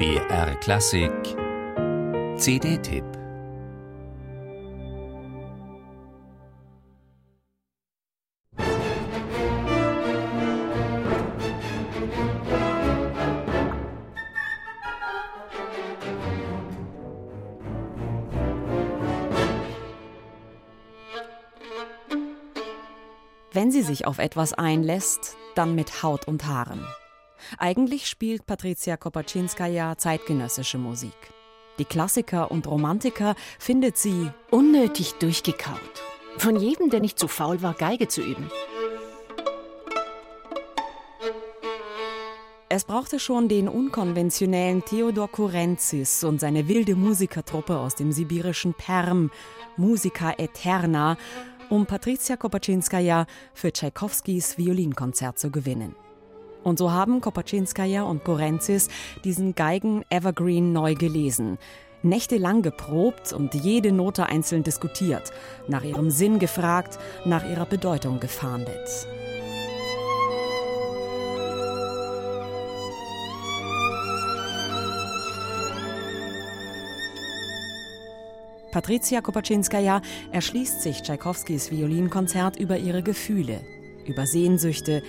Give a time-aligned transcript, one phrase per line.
[0.00, 1.12] BR Klassik
[2.38, 3.04] CD-Tipp
[23.52, 26.86] Wenn sie sich auf etwas einlässt, dann mit Haut und Haaren.
[27.58, 31.16] Eigentlich spielt Patricia Kopaczynskaja zeitgenössische Musik.
[31.78, 36.02] Die Klassiker und Romantiker findet sie unnötig durchgekaut.
[36.36, 38.50] Von jedem, der nicht zu faul war, Geige zu üben.
[42.72, 49.32] Es brauchte schon den unkonventionellen Theodor Kurenzis und seine wilde Musikertruppe aus dem sibirischen Perm,
[49.76, 51.16] Musica Eterna,
[51.68, 55.96] um Patricia Kopaczynskaja für Tschaikowskis Violinkonzert zu gewinnen.
[56.62, 58.88] Und so haben Kopaczynskaja und Gorenzis
[59.24, 61.58] diesen Geigen Evergreen neu gelesen.
[62.02, 65.32] Nächtelang geprobt und jede Note einzeln diskutiert,
[65.68, 69.06] nach ihrem Sinn gefragt, nach ihrer Bedeutung gefahndet.
[78.70, 83.60] Patricia Kopaczynskaja erschließt sich Tschaikowskis Violinkonzert über ihre Gefühle,
[84.06, 85.02] über Sehnsüchte,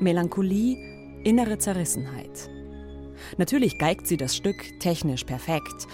[0.00, 0.91] Melancholie,
[1.24, 2.50] innere Zerrissenheit.
[3.38, 5.86] Natürlich geigt sie das Stück technisch perfekt,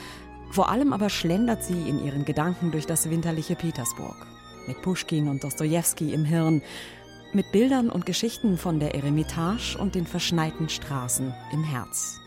[0.50, 4.16] vor allem aber schlendert sie in ihren Gedanken durch das winterliche Petersburg,
[4.66, 6.62] mit Puschkin und Dostojewski im Hirn,
[7.32, 12.18] mit Bildern und Geschichten von der Eremitage und den verschneiten Straßen im Herz.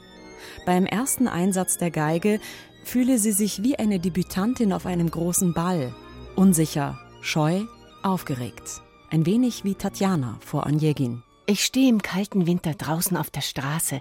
[0.66, 2.40] Beim ersten Einsatz der Geige
[2.84, 5.94] fühle sie sich wie eine Debütantin auf einem großen Ball,
[6.36, 7.62] unsicher, scheu,
[8.04, 11.24] aufgeregt, ein wenig wie Tatjana vor Onegin.
[11.52, 14.00] Ich stehe im kalten Winter draußen auf der Straße,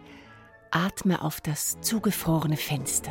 [0.71, 3.11] atme auf das zugefrorene Fenster.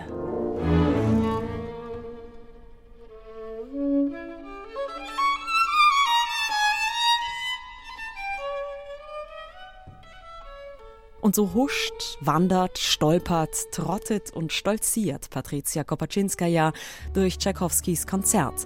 [11.20, 16.72] Und so huscht, wandert, stolpert, trottet und stolziert Patricia Kopaczynskaja
[17.14, 18.66] durch Tschaikowskis Konzert,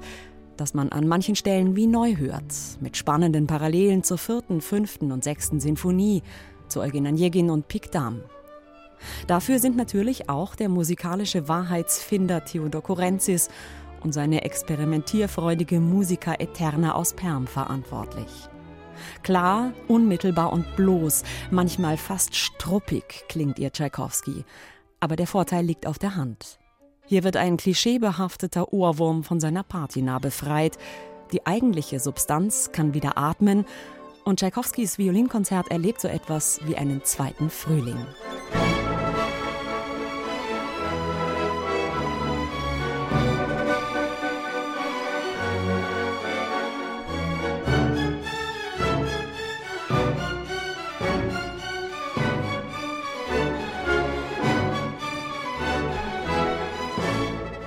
[0.57, 5.23] das man an manchen Stellen wie neu hört, mit spannenden Parallelen zur vierten, fünften und
[5.23, 6.23] sechsten Sinfonie,
[6.67, 8.21] zu Eugen Onegin und Pikdam.
[9.27, 13.49] Dafür sind natürlich auch der musikalische Wahrheitsfinder Theodor Kurenzis
[14.01, 18.49] und seine experimentierfreudige Musiker Eterna aus Perm verantwortlich.
[19.23, 24.45] Klar, unmittelbar und bloß, manchmal fast struppig klingt ihr Tschaikowski.
[24.99, 26.59] Aber der Vorteil liegt auf der Hand.
[27.05, 30.77] Hier wird ein klischeebehafteter Ohrwurm von seiner Patina befreit.
[31.33, 33.65] Die eigentliche Substanz kann wieder atmen
[34.23, 38.05] und Tschaikowskis Violinkonzert erlebt so etwas wie einen zweiten Frühling.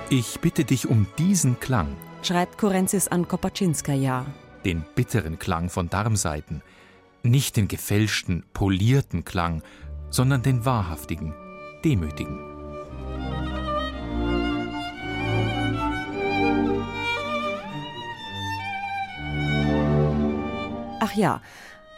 [0.09, 4.25] Ich bitte dich um diesen Klang, schreibt Kurenzis an Kopaczynskaja.
[4.63, 6.61] Den bitteren Klang von Darmsaiten,
[7.23, 9.63] nicht den gefälschten, polierten Klang,
[10.09, 11.33] sondern den wahrhaftigen,
[11.83, 12.39] demütigen.
[21.01, 21.41] Ach ja,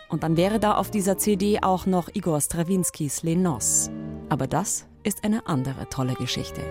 [0.07, 3.91] und dann wäre da auf dieser CD auch noch Igor Strawinskys Lenos.
[4.29, 6.61] Aber das ist eine andere tolle Geschichte.